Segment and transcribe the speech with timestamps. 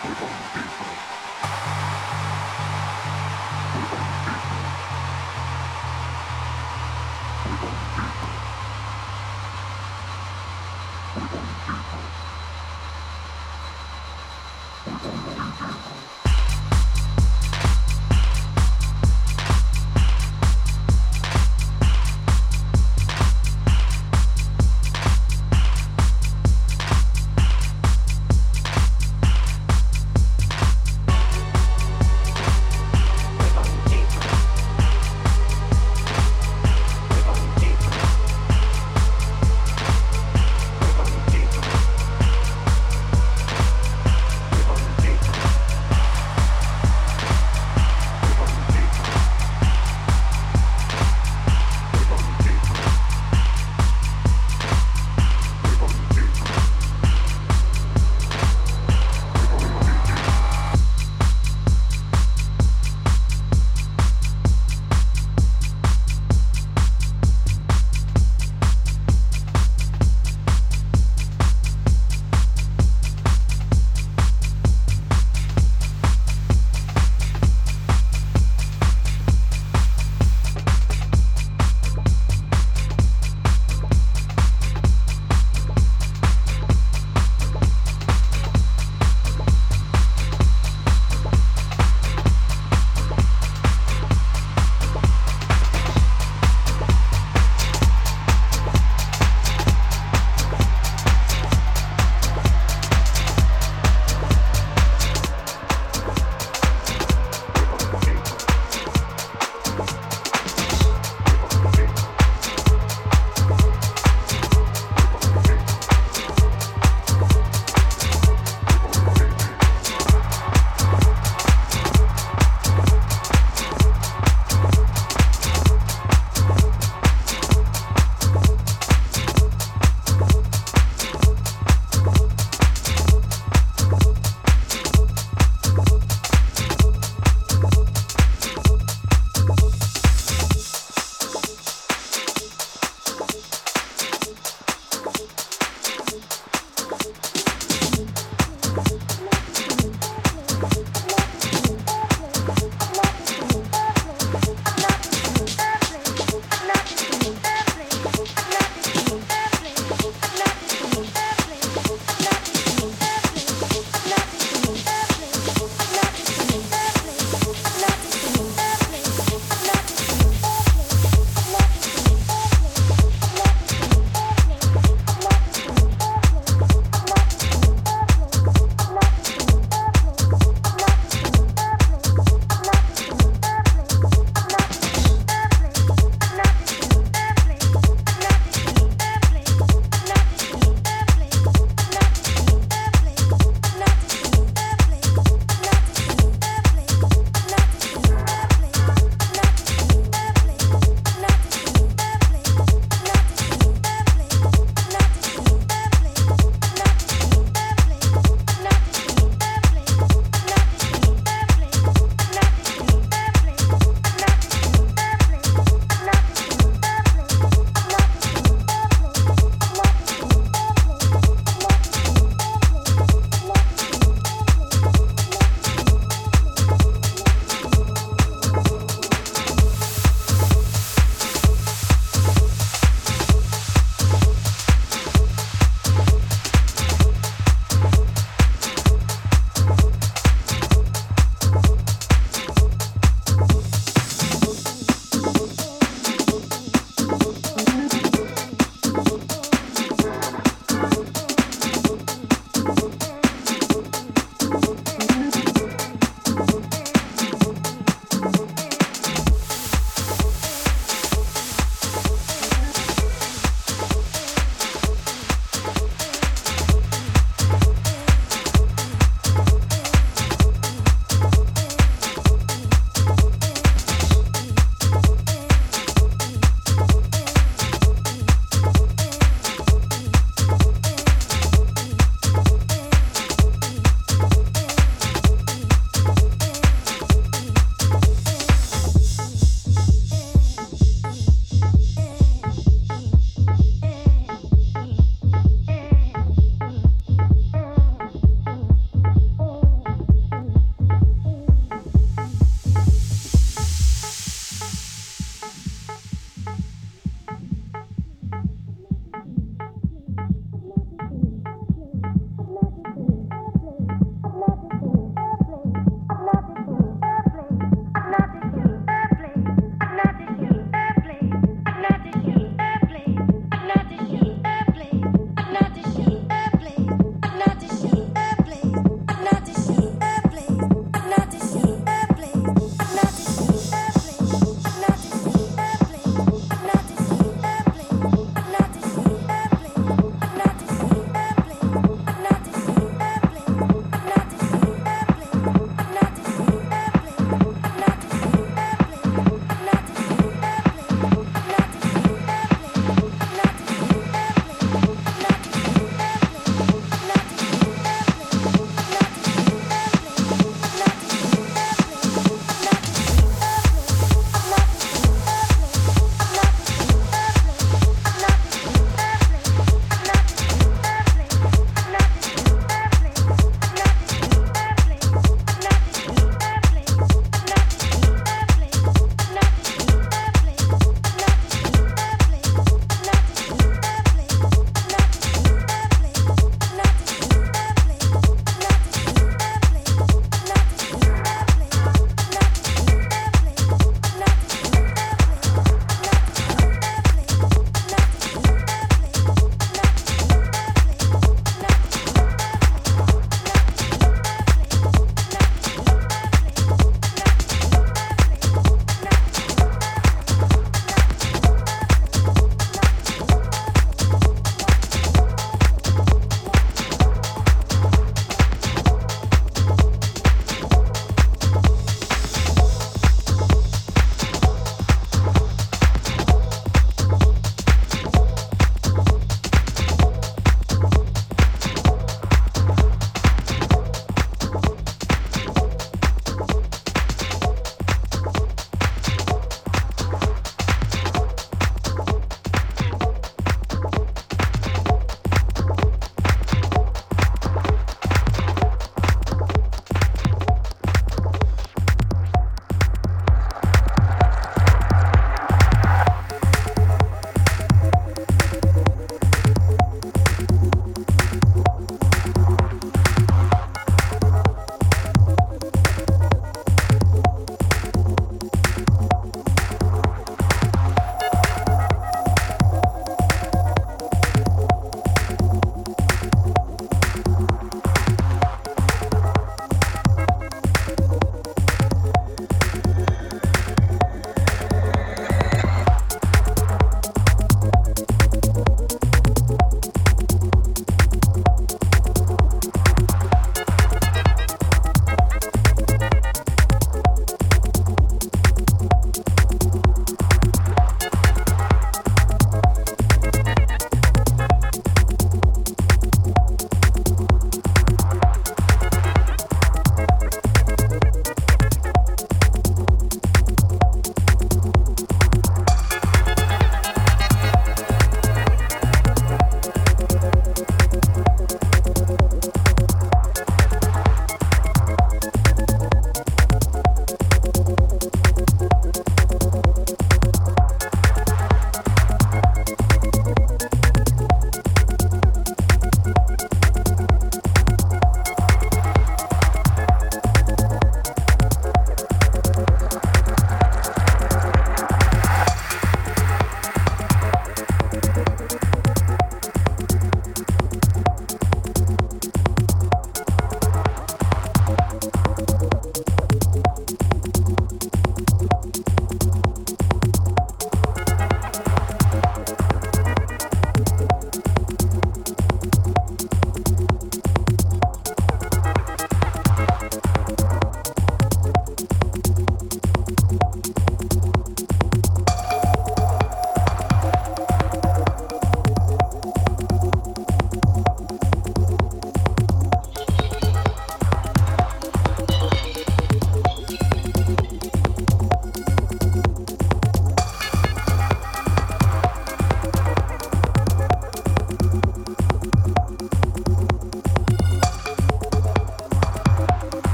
[0.00, 1.17] ピンポン。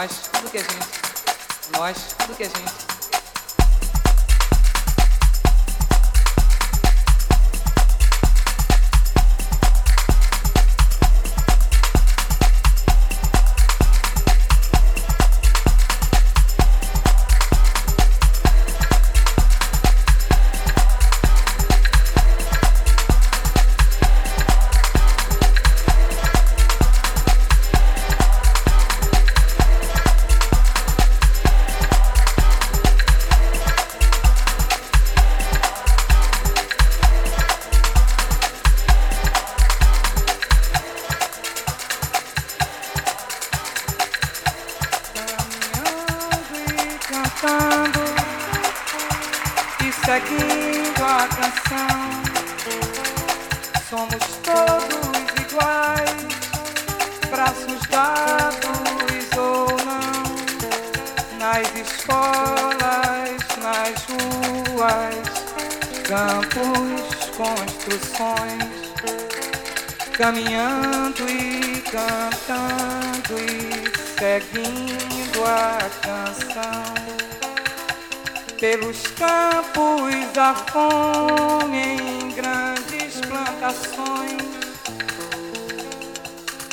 [0.00, 0.76] nós, tudo que a gente,
[1.76, 2.89] nós, tudo que a gente.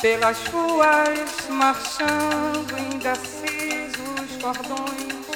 [0.08, 5.26] Pelas ruas marchando indecisos cordões.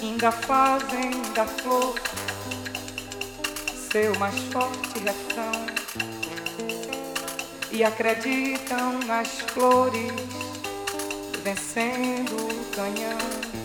[0.00, 1.98] Ainda fazem da flor
[3.90, 5.66] seu mais forte refrão.
[7.72, 10.12] E acreditam nas flores
[11.42, 13.61] vencendo o canhão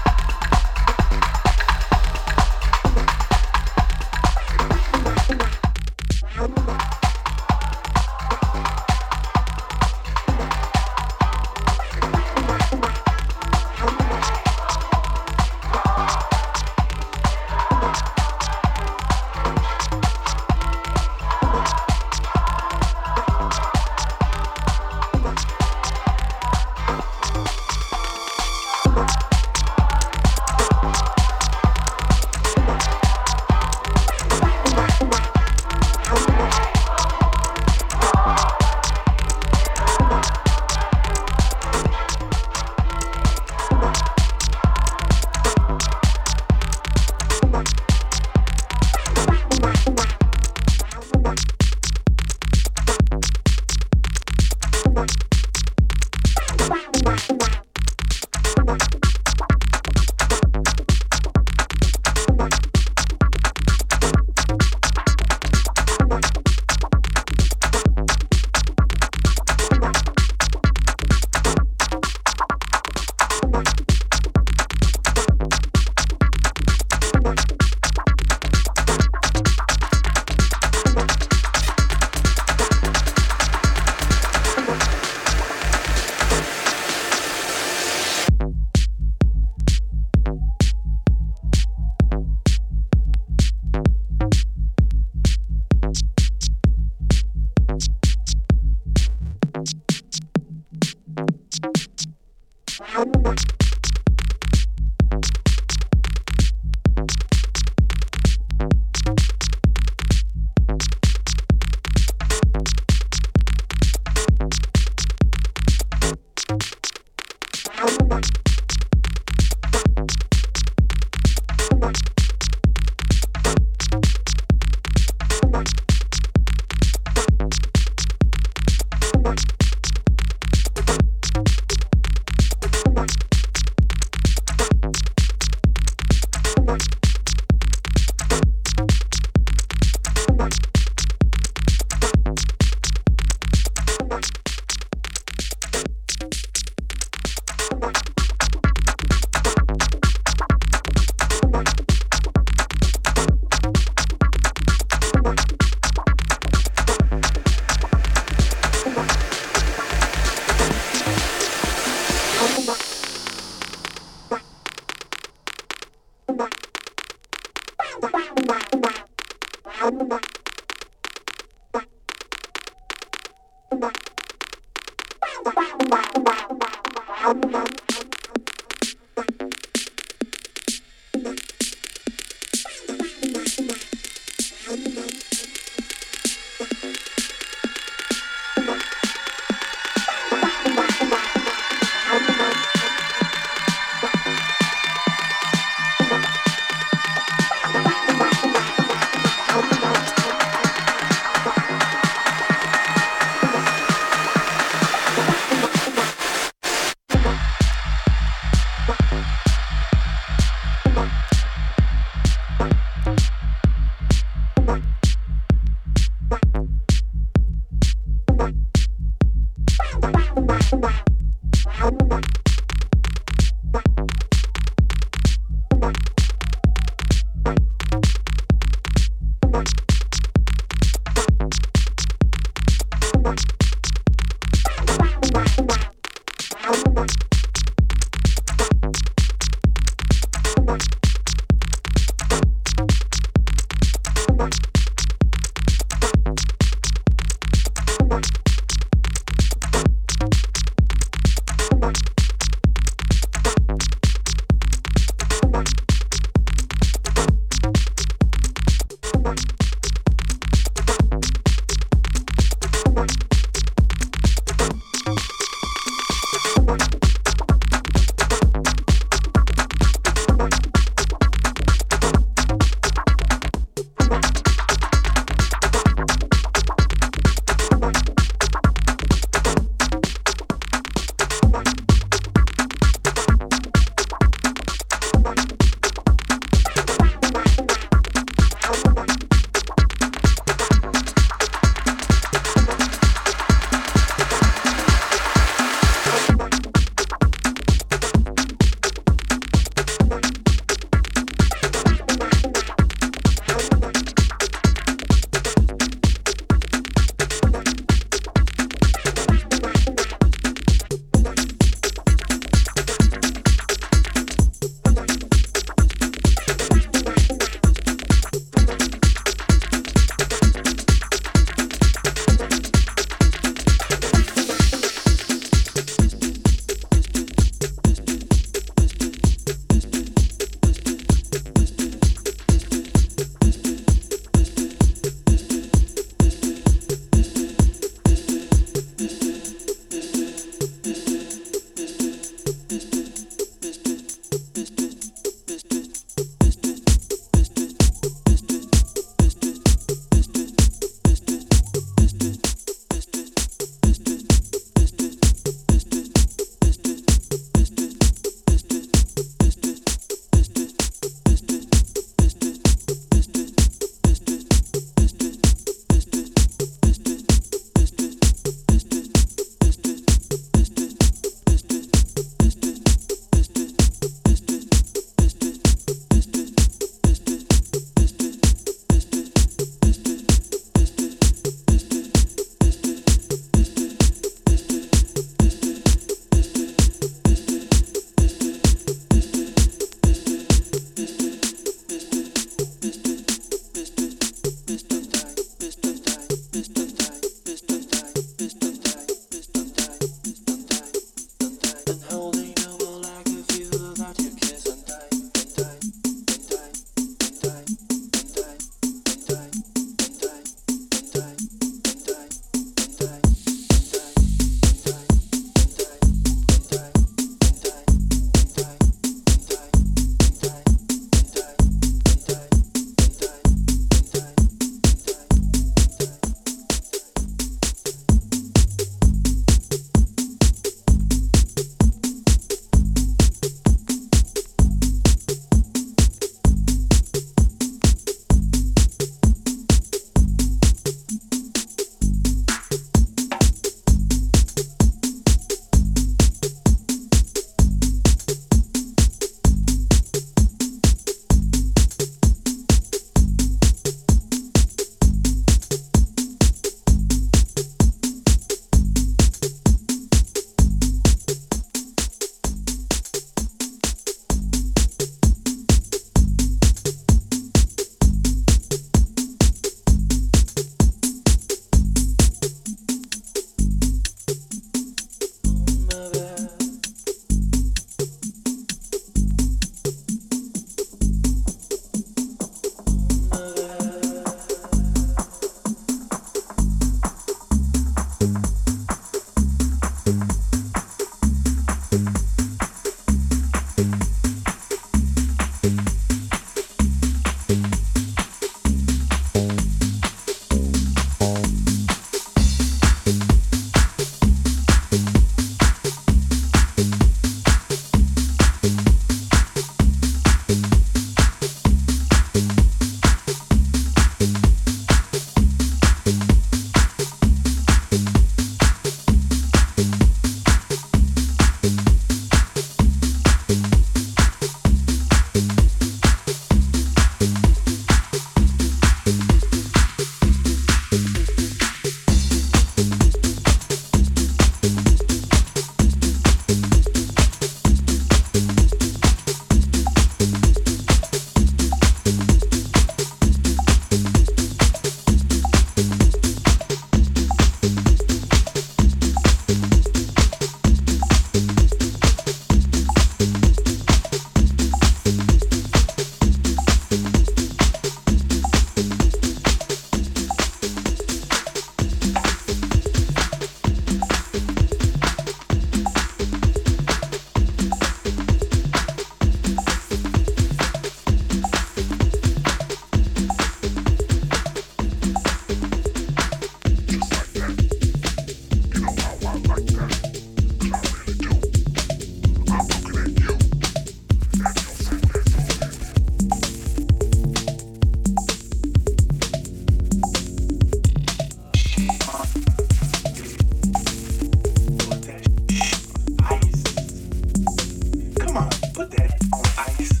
[598.80, 600.00] put that on ice.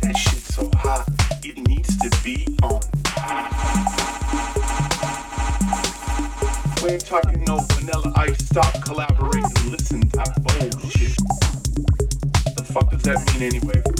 [0.00, 1.06] That shit's so hot,
[1.44, 2.80] it needs to be on.
[6.82, 8.38] We ain't talking no vanilla ice.
[8.46, 9.70] Stop collaborating.
[9.70, 11.16] Listen to bullshit.
[12.56, 13.95] The fuck does that mean anyway?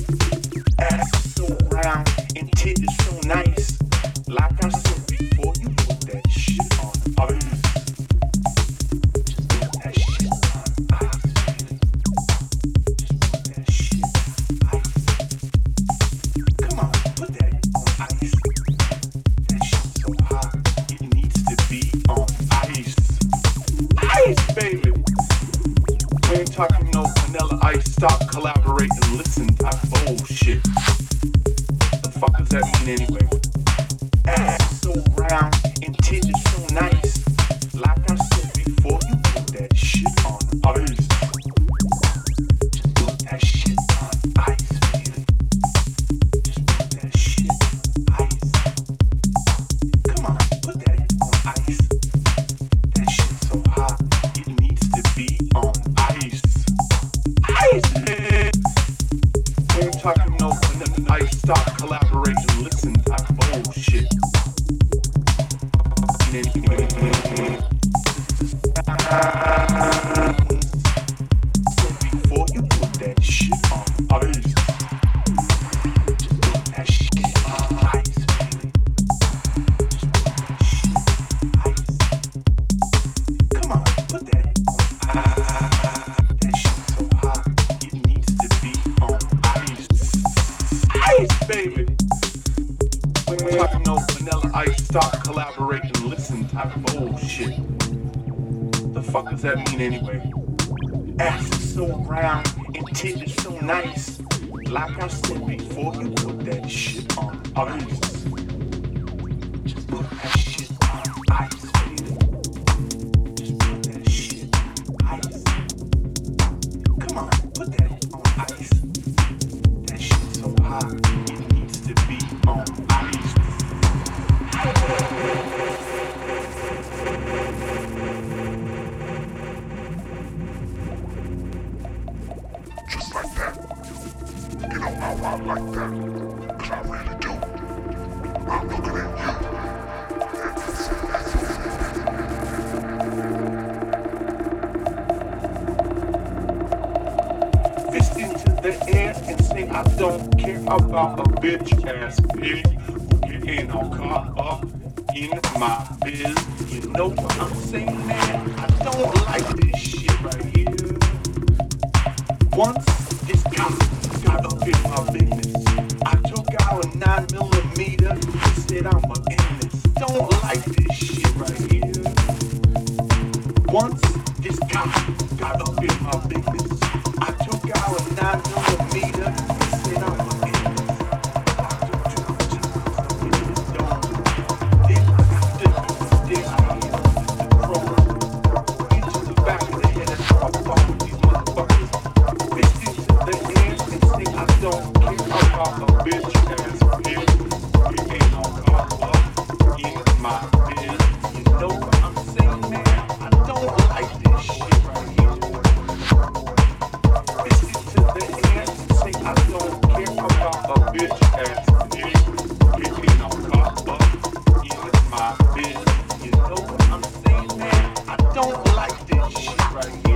[219.27, 220.16] right here.